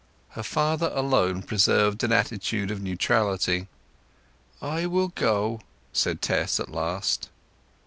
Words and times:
Her 0.29 0.41
father 0.41 0.91
alone 0.95 1.43
preserved 1.43 2.03
an 2.03 2.11
attitude 2.11 2.71
of 2.71 2.81
neutrality. 2.81 3.67
"I 4.59 4.87
will 4.87 5.09
go," 5.09 5.61
said 5.93 6.23
Tess 6.23 6.59
at 6.59 6.71
last. 6.71 7.29